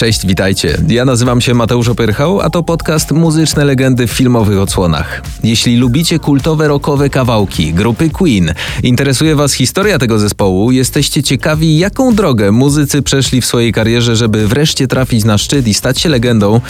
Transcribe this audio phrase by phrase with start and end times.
[0.00, 0.78] Cześć, witajcie.
[0.88, 5.22] Ja nazywam się Mateusz Opyrchał, a to podcast Muzyczne Legendy w filmowych odsłonach.
[5.42, 12.14] Jeśli lubicie kultowe rockowe kawałki grupy Queen, interesuje Was historia tego zespołu, jesteście ciekawi jaką
[12.14, 16.60] drogę muzycy przeszli w swojej karierze, żeby wreszcie trafić na szczyt i stać się legendą,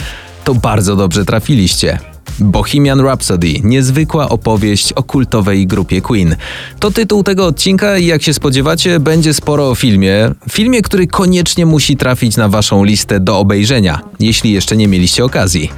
[0.43, 2.10] to bardzo dobrze trafiliście.
[2.41, 6.35] Bohemian Rhapsody niezwykła opowieść o kultowej grupie Queen.
[6.79, 10.31] To tytuł tego odcinka i jak się spodziewacie, będzie sporo o filmie.
[10.49, 15.71] Filmie, który koniecznie musi trafić na waszą listę do obejrzenia, jeśli jeszcze nie mieliście okazji.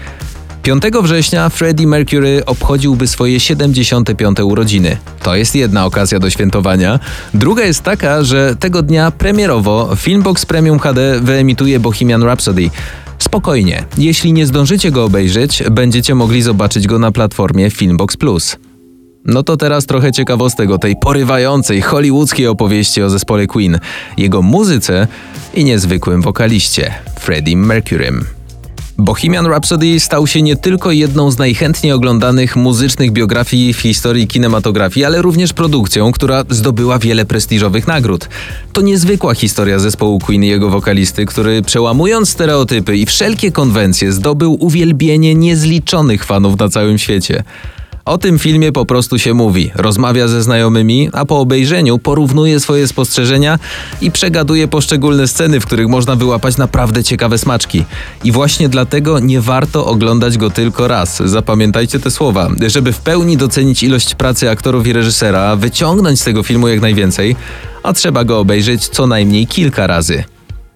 [0.64, 4.40] 5 września Freddie Mercury obchodziłby swoje 75.
[4.40, 4.98] urodziny.
[5.24, 7.00] To jest jedna okazja do świętowania.
[7.34, 12.70] Druga jest taka, że tego dnia premierowo Filmbox Premium HD wyemituje Bohemian Rhapsody.
[13.24, 18.58] Spokojnie, jeśli nie zdążycie go obejrzeć, będziecie mogli zobaczyć go na platformie Filmbox Plus.
[19.26, 23.80] No to teraz trochę ciekawostek o tej porywającej, hollywoodzkiej opowieści o zespole Queen,
[24.18, 25.08] jego muzyce
[25.54, 28.26] i niezwykłym wokaliście, Freddie Mercurym.
[28.98, 35.06] Bohemian Rhapsody stał się nie tylko jedną z najchętniej oglądanych muzycznych biografii w historii kinematografii,
[35.06, 38.30] ale również produkcją, która zdobyła wiele prestiżowych nagród.
[38.74, 44.58] To niezwykła historia zespołu Queen i jego wokalisty, który przełamując stereotypy i wszelkie konwencje zdobył
[44.60, 47.44] uwielbienie niezliczonych fanów na całym świecie.
[48.06, 52.88] O tym filmie po prostu się mówi, rozmawia ze znajomymi, a po obejrzeniu porównuje swoje
[52.88, 53.60] spostrzeżenia
[54.02, 57.86] i przegaduje poszczególne sceny, w których można wyłapać naprawdę ciekawe smaczki.
[58.24, 61.22] I właśnie dlatego nie warto oglądać go tylko raz.
[61.26, 62.50] Zapamiętajcie te słowa.
[62.68, 67.36] Żeby w pełni docenić ilość pracy aktorów i reżysera, wyciągnąć z tego filmu jak najwięcej,
[67.84, 70.24] a trzeba go obejrzeć co najmniej kilka razy.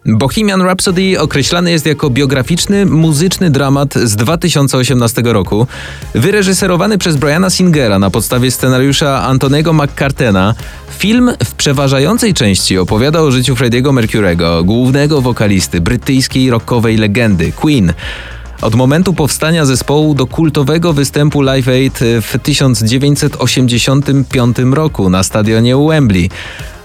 [0.07, 5.67] Bohemian Rhapsody określany jest jako biograficzny, muzyczny dramat z 2018 roku,
[6.13, 10.55] wyreżyserowany przez Briana Singera na podstawie scenariusza Antonego McCartena.
[10.97, 17.93] Film w przeważającej części opowiada o życiu Frediego Mercurego, głównego wokalisty brytyjskiej rockowej legendy Queen.
[18.61, 26.29] Od momentu powstania zespołu do kultowego występu Live Aid w 1985 roku na stadionie Wembley.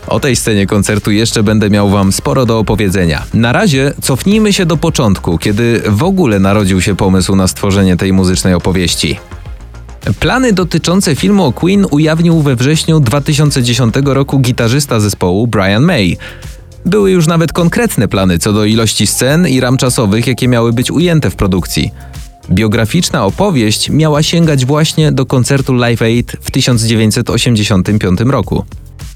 [0.06, 3.22] O tej scenie koncertu jeszcze będę miał Wam sporo do opowiedzenia.
[3.34, 8.12] Na razie cofnijmy się do początku, kiedy w ogóle narodził się pomysł na stworzenie tej
[8.12, 9.18] muzycznej opowieści.
[10.20, 16.16] Plany dotyczące filmu o Queen ujawnił we wrześniu 2010 roku gitarzysta zespołu Brian May.
[16.86, 20.90] Były już nawet konkretne plany co do ilości scen i ram czasowych, jakie miały być
[20.90, 21.90] ujęte w produkcji.
[22.50, 28.64] Biograficzna opowieść miała sięgać właśnie do koncertu Live Aid w 1985 roku.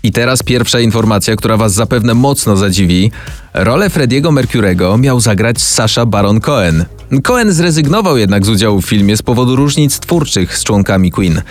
[0.07, 3.11] I teraz pierwsza informacja, która Was zapewne mocno zadziwi.
[3.55, 6.85] Rolę Frediego Mercurego miał zagrać Sasha Baron Cohen.
[7.23, 11.43] Cohen zrezygnował jednak z udziału w filmie z powodu różnic twórczych z członkami Queen.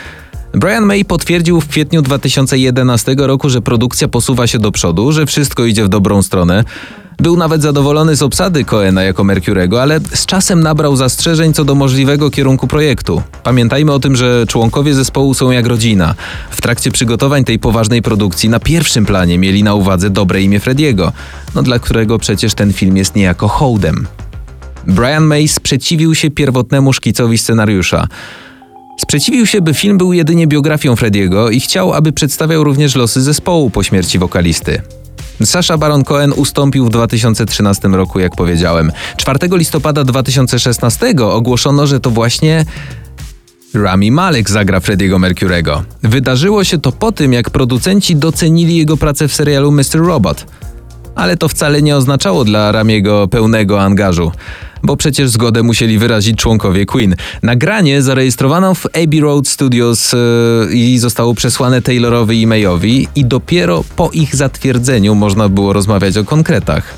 [0.54, 5.66] Brian May potwierdził w kwietniu 2011 roku, że produkcja posuwa się do przodu, że wszystko
[5.66, 6.64] idzie w dobrą stronę.
[7.20, 11.76] Był nawet zadowolony z obsady Coena jako Mercurego, ale z czasem nabrał zastrzeżeń co do
[11.76, 13.22] możliwego kierunku projektu.
[13.44, 16.16] Pamiętajmy o tym, że członkowie zespołu są jak rodzina.
[16.52, 21.12] W trakcie przygotowań tej poważnej produkcji na pierwszym planie mieli na uwadze dobre imię Frediego,
[21.56, 24.08] no dla którego przecież ten film jest niejako hołdem.
[24.88, 28.08] Brian May sprzeciwił się pierwotnemu szkicowi scenariusza.
[29.02, 33.70] Sprzeciwił się, by film był jedynie biografią Frediego i chciał, aby przedstawiał również losy zespołu
[33.70, 34.82] po śmierci wokalisty.
[35.44, 38.91] Sasha Baron Cohen ustąpił w 2013 roku, jak powiedziałem.
[39.18, 42.66] 4 listopada 2016 ogłoszono, że to właśnie
[43.73, 45.84] Rami Malek zagra Frediego Mercurego.
[46.03, 49.84] Wydarzyło się to po tym, jak producenci docenili jego pracę w serialu Mr.
[49.94, 50.46] Robot.
[51.16, 54.31] Ale to wcale nie oznaczało dla Ramiego pełnego angażu
[54.85, 57.16] bo przecież zgodę musieli wyrazić członkowie Queen.
[57.44, 63.84] Nagranie zarejestrowano w Abbey Road Studios yy, i zostało przesłane Taylorowi i Mayowi i dopiero
[63.96, 66.97] po ich zatwierdzeniu można było rozmawiać o konkretach.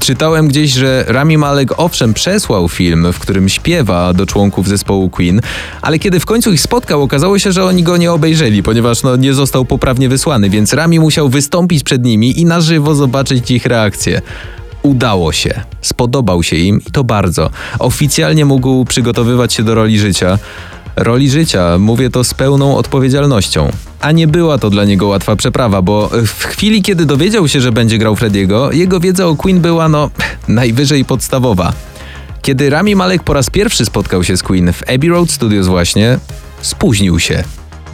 [0.00, 5.40] Czytałem gdzieś, że Rami Malek owszem przesłał film, w którym śpiewa do członków zespołu Queen,
[5.82, 9.16] ale kiedy w końcu ich spotkał, okazało się, że oni go nie obejrzeli, ponieważ no,
[9.16, 13.66] nie został poprawnie wysłany, więc Rami musiał wystąpić przed nimi i na żywo zobaczyć ich
[13.66, 14.22] reakcję.
[14.82, 15.60] Udało się.
[15.80, 17.50] Spodobał się im i to bardzo.
[17.78, 20.38] Oficjalnie mógł przygotowywać się do roli życia.
[20.96, 23.72] Roli życia, mówię to z pełną odpowiedzialnością.
[24.00, 27.72] A nie była to dla niego łatwa przeprawa, bo w chwili, kiedy dowiedział się, że
[27.72, 30.10] będzie grał Frediego, jego wiedza o Queen była, no,
[30.48, 31.72] najwyżej podstawowa.
[32.42, 36.18] Kiedy Rami Malek po raz pierwszy spotkał się z Queen w Abbey Road Studios właśnie,
[36.60, 37.44] spóźnił się.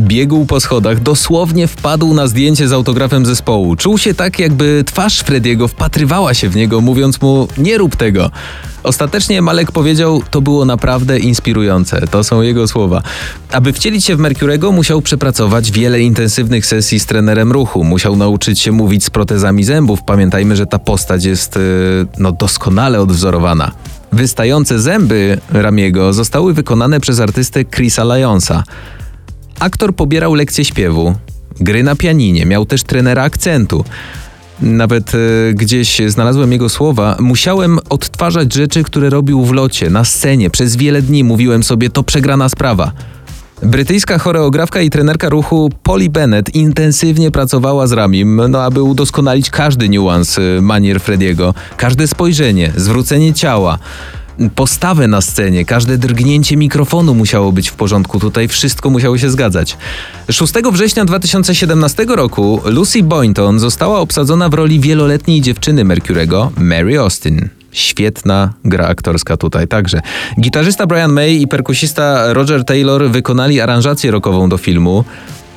[0.00, 3.76] Biegł po schodach, dosłownie wpadł na zdjęcie z autografem zespołu.
[3.76, 8.30] Czuł się tak, jakby twarz Frediego wpatrywała się w niego, mówiąc mu: Nie rób tego.
[8.82, 12.06] Ostatecznie Malek powiedział, to było naprawdę inspirujące.
[12.10, 13.02] To są jego słowa.
[13.52, 17.84] Aby wcielić się w Mercurego, musiał przepracować wiele intensywnych sesji z trenerem ruchu.
[17.84, 20.02] Musiał nauczyć się mówić z protezami zębów.
[20.02, 21.60] Pamiętajmy, że ta postać jest y,
[22.18, 23.70] no, doskonale odwzorowana.
[24.12, 28.64] Wystające zęby Ramiego zostały wykonane przez artystę Chrisa Lyonsa.
[29.64, 31.14] Aktor pobierał lekcje śpiewu,
[31.60, 33.84] gry na pianinie, miał też trenera akcentu.
[34.60, 35.18] Nawet e,
[35.54, 37.16] gdzieś znalazłem jego słowa.
[37.20, 40.50] Musiałem odtwarzać rzeczy, które robił w locie, na scenie.
[40.50, 42.92] Przez wiele dni mówiłem sobie, to przegrana sprawa.
[43.62, 49.88] Brytyjska choreografka i trenerka ruchu Polly Bennett intensywnie pracowała z Ramim, no aby udoskonalić każdy
[49.88, 53.78] niuans e, manier Frediego, każde spojrzenie, zwrócenie ciała
[54.54, 59.76] postawę na scenie, każde drgnięcie mikrofonu musiało być w porządku, tutaj wszystko musiało się zgadzać.
[60.30, 67.48] 6 września 2017 roku Lucy Boynton została obsadzona w roli wieloletniej dziewczyny Mercurego, Mary Austin.
[67.72, 70.00] Świetna gra aktorska tutaj także.
[70.40, 75.04] Gitarzysta Brian May i perkusista Roger Taylor wykonali aranżację rockową do filmu.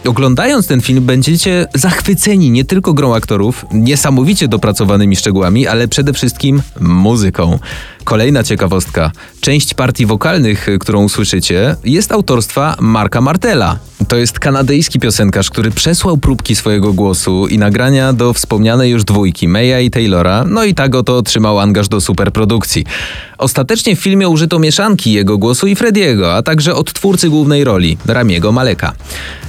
[0.08, 6.62] Oglądając ten film będziecie zachwyceni nie tylko grą aktorów, niesamowicie dopracowanymi szczegółami, ale przede wszystkim
[6.80, 7.60] muzyką.
[8.04, 9.12] Kolejna ciekawostka.
[9.42, 13.80] Część partii wokalnych, którą usłyszycie, jest autorstwa Marka Martela.
[14.08, 19.48] To jest kanadyjski piosenkarz, który przesłał próbki swojego głosu i nagrania do wspomnianej już dwójki
[19.48, 22.86] Maya i Taylora, no i tak oto otrzymał angaż do superprodukcji.
[23.38, 28.52] Ostatecznie w filmie użyto mieszanki jego głosu i Frediego, a także odtwórcy głównej roli, Ramiego
[28.52, 28.94] Maleka.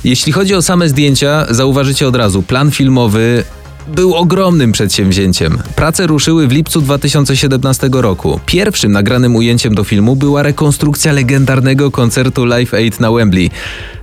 [0.05, 3.45] Jeśli chodzi o same zdjęcia, zauważycie od razu, plan filmowy
[3.89, 5.59] był ogromnym przedsięwzięciem.
[5.77, 8.41] Prace ruszyły w lipcu 2017 roku.
[8.47, 13.51] Pierwszym nagranym ujęciem do filmu była rekonstrukcja legendarnego koncertu Live Aid na Wembley.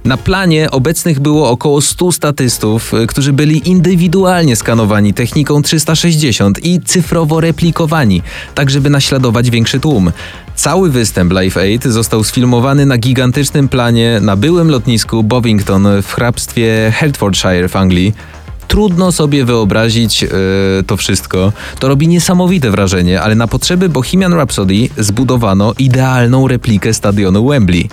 [0.05, 7.41] Na planie obecnych było około 100 statystów, którzy byli indywidualnie skanowani techniką 360 i cyfrowo
[7.41, 8.21] replikowani,
[8.55, 10.11] tak żeby naśladować większy tłum.
[10.55, 16.93] Cały występ Live Aid został sfilmowany na gigantycznym planie na byłym lotnisku Bovington w hrabstwie
[16.95, 18.13] Hertfordshire w Anglii.
[18.67, 20.29] Trudno sobie wyobrazić yy,
[20.87, 21.53] to wszystko.
[21.79, 27.89] To robi niesamowite wrażenie, ale na potrzeby Bohemian Rhapsody zbudowano idealną replikę stadionu Wembley.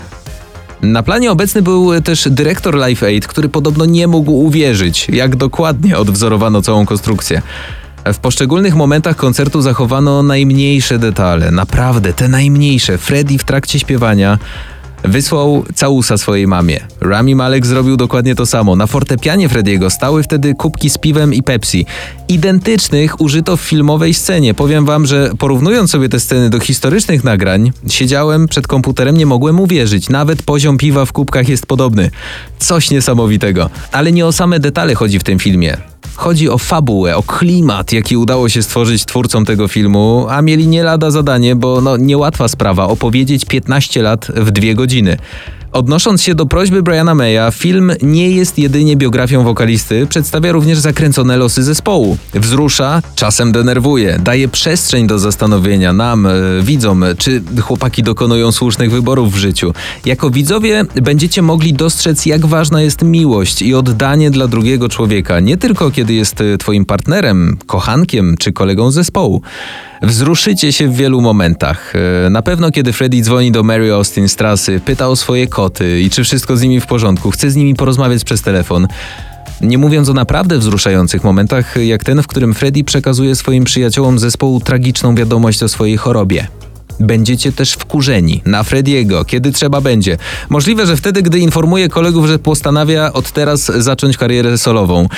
[0.83, 5.99] Na planie obecny był też dyrektor Live Aid, który podobno nie mógł uwierzyć, jak dokładnie
[5.99, 7.43] odwzorowano całą konstrukcję.
[8.05, 12.99] W poszczególnych momentach koncertu zachowano najmniejsze detale, naprawdę te najmniejsze.
[12.99, 14.39] Freddy w trakcie śpiewania
[15.05, 16.81] Wysłał całusa swojej mamie.
[17.01, 18.77] Rami Malek zrobił dokładnie to samo.
[18.77, 21.87] Na fortepianie Frediego stały wtedy kubki z piwem i Pepsi.
[22.29, 24.55] Identycznych użyto w filmowej scenie.
[24.55, 29.61] Powiem wam, że porównując sobie te sceny do historycznych nagrań, siedziałem przed komputerem, nie mogłem
[29.61, 30.09] uwierzyć.
[30.09, 32.11] Nawet poziom piwa w kubkach jest podobny.
[32.59, 33.71] Coś niesamowitego.
[33.93, 35.92] Ale nie o same detale chodzi w tym filmie.
[36.15, 40.83] Chodzi o fabułę, o klimat, jaki udało się stworzyć twórcom tego filmu, a mieli nie
[40.83, 45.17] lada zadanie, bo no, niełatwa sprawa opowiedzieć 15 lat w dwie godziny.
[45.73, 51.37] Odnosząc się do prośby Briana Maya, film nie jest jedynie biografią wokalisty, przedstawia również zakręcone
[51.37, 52.17] losy zespołu.
[52.35, 56.33] Wzrusza, czasem denerwuje, daje przestrzeń do zastanowienia nam, e,
[56.63, 59.73] widzom, czy chłopaki dokonują słusznych wyborów w życiu.
[60.05, 65.57] Jako widzowie będziecie mogli dostrzec, jak ważna jest miłość i oddanie dla drugiego człowieka, nie
[65.57, 69.43] tylko kiedy jest e, twoim partnerem, kochankiem czy kolegą zespołu.
[70.03, 71.93] Wzruszycie się w wielu momentach.
[72.27, 76.01] E, na pewno kiedy Freddy dzwoni do Mary Austin z trasy, pyta o swoje koty
[76.01, 78.89] i czy wszystko z nimi w porządku, chce z nimi porozmawiać przez telefon.
[79.61, 84.61] Nie mówiąc o naprawdę wzruszających momentach, jak ten, w którym Freddy przekazuje swoim przyjaciołom zespołu
[84.61, 86.47] tragiczną wiadomość o swojej chorobie.
[87.01, 90.19] Będziecie też wkurzeni na Frediego, kiedy trzeba będzie.
[90.49, 95.09] Możliwe, że wtedy, gdy informuje kolegów, że postanawia od teraz zacząć karierę solową.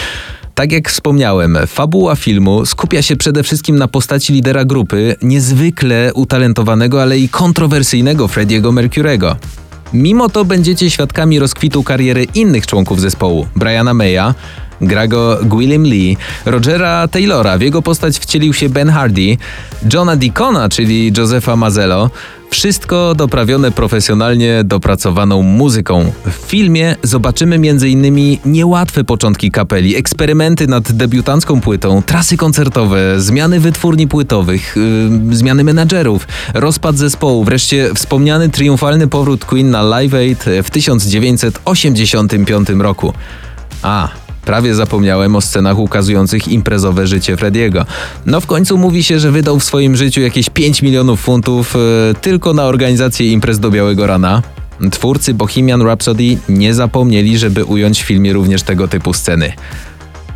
[0.54, 7.02] Tak jak wspomniałem, fabuła filmu skupia się przede wszystkim na postaci lidera grupy, niezwykle utalentowanego,
[7.02, 9.36] ale i kontrowersyjnego Frediego Mercurego.
[9.92, 14.34] Mimo to będziecie świadkami rozkwitu kariery innych członków zespołu, Briana Maya,
[14.80, 19.36] gra go Gwilym Lee, Rogera Taylora, w jego postać wcielił się Ben Hardy,
[19.92, 22.10] Johna Deacona, czyli Josepha Mazello,
[22.54, 26.12] wszystko doprawione profesjonalnie dopracowaną muzyką.
[26.26, 28.36] W filmie zobaczymy m.in.
[28.44, 34.76] niełatwe początki kapeli, eksperymenty nad debiutancką płytą, trasy koncertowe, zmiany wytwórni płytowych,
[35.30, 42.68] yy, zmiany menadżerów, rozpad zespołu, wreszcie wspomniany triumfalny powrót Queen na Live Aid w 1985
[42.68, 43.12] roku.
[43.82, 44.08] A,
[44.44, 47.86] Prawie zapomniałem o scenach ukazujących imprezowe życie Frediego.
[48.26, 52.14] No w końcu mówi się, że wydał w swoim życiu jakieś 5 milionów funtów yy,
[52.20, 54.42] tylko na organizację imprez do Białego Rana.
[54.90, 59.52] Twórcy Bohemian Rhapsody nie zapomnieli, żeby ująć w filmie również tego typu sceny.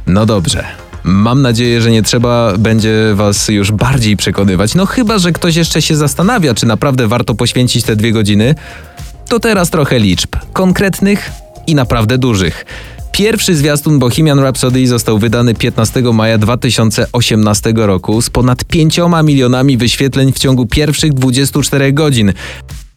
[0.07, 0.65] No dobrze.
[1.05, 4.75] Mam nadzieję, że nie trzeba będzie was już bardziej przekonywać.
[4.75, 8.55] No chyba, że ktoś jeszcze się zastanawia, czy naprawdę warto poświęcić te dwie godziny.
[9.29, 10.37] To teraz trochę liczb.
[10.53, 11.31] Konkretnych
[11.67, 12.65] i naprawdę dużych.
[13.19, 20.33] Pierwszy zwiastun Bohemian Rhapsody został wydany 15 maja 2018 roku z ponad 5 milionami wyświetleń
[20.33, 22.33] w ciągu pierwszych 24 godzin.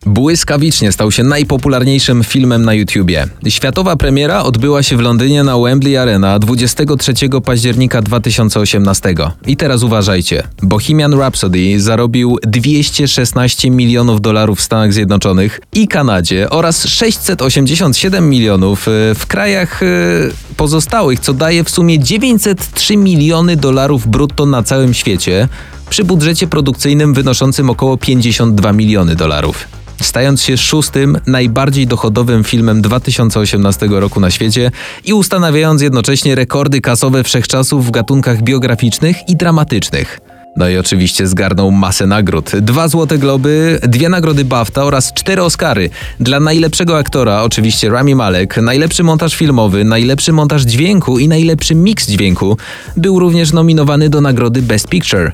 [0.05, 3.27] Błyskawicznie stał się najpopularniejszym filmem na YouTubie.
[3.48, 7.13] Światowa premiera odbyła się w Londynie na Wembley Arena 23
[7.46, 9.15] października 2018.
[9.48, 10.43] I teraz uważajcie.
[10.62, 18.91] Bohemian Rhapsody zarobił 216 milionów dolarów w Stanach Zjednoczonych i Kanadzie oraz 687 milionów e,
[19.15, 19.88] w krajach e,
[20.58, 25.48] pozostałych, co daje w sumie 903 miliony dolarów brutto na całym świecie
[25.89, 33.88] przy budżecie produkcyjnym wynoszącym około 52 miliony dolarów stając się szóstym najbardziej dochodowym filmem 2018
[33.91, 34.72] roku na świecie
[35.05, 40.20] i ustanawiając jednocześnie rekordy kasowe wszechczasów w gatunkach biograficznych i dramatycznych.
[40.55, 42.51] No i oczywiście zgarnął masę nagród.
[42.62, 45.89] Dwa Złote Globy, dwie nagrody BAFTA oraz cztery Oscary.
[46.20, 52.08] Dla najlepszego aktora oczywiście Rami Malek, najlepszy montaż filmowy, najlepszy montaż dźwięku i najlepszy mix
[52.08, 52.58] dźwięku.
[52.98, 55.31] Był również nominowany do nagrody Best Picture.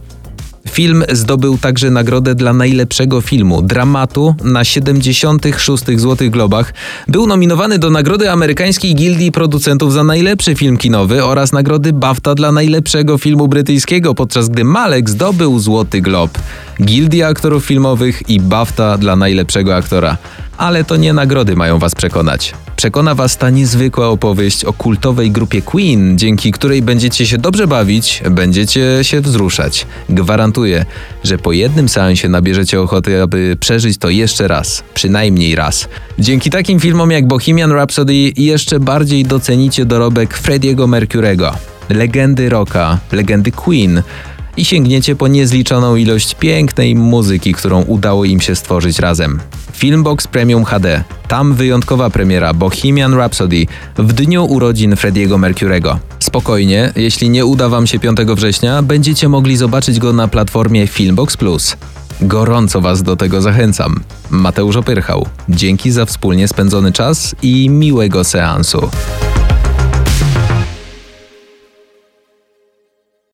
[0.69, 5.83] Film zdobył także nagrodę dla najlepszego filmu dramatu na 76.
[5.95, 6.73] Złotych Globach.
[7.07, 12.51] Był nominowany do nagrody amerykańskiej gildii producentów za najlepszy film kinowy oraz nagrody BAFTA dla
[12.51, 16.31] najlepszego filmu brytyjskiego, podczas gdy Malek zdobył Złoty Glob.
[16.81, 20.17] Gildia aktorów filmowych i BAFTA dla najlepszego aktora.
[20.57, 22.53] Ale to nie nagrody mają was przekonać.
[22.75, 28.23] Przekona was ta niezwykła opowieść o kultowej grupie Queen, dzięki której będziecie się dobrze bawić,
[28.31, 29.87] będziecie się wzruszać.
[30.09, 30.85] Gwarantuję,
[31.23, 35.89] że po jednym seansie nabierzecie ochoty, aby przeżyć to jeszcze raz, przynajmniej raz.
[36.19, 41.51] Dzięki takim filmom jak Bohemian Rhapsody jeszcze bardziej docenicie dorobek Frediego Mercurego,
[41.89, 44.01] legendy rocka, legendy Queen
[44.57, 49.39] i sięgniecie po niezliczoną ilość pięknej muzyki, którą udało im się stworzyć razem.
[49.77, 51.03] Filmbox Premium HD.
[51.27, 53.65] Tam wyjątkowa premiera Bohemian Rhapsody
[53.97, 55.99] w dniu urodzin Frediego Mercurego.
[56.19, 61.37] Spokojnie, jeśli nie uda Wam się 5 września, będziecie mogli zobaczyć go na platformie Filmbox
[61.37, 61.77] Plus.
[62.21, 64.03] Gorąco Was do tego zachęcam.
[64.29, 65.25] Mateusz Opyrchał.
[65.49, 68.89] Dzięki za wspólnie spędzony czas i miłego seansu.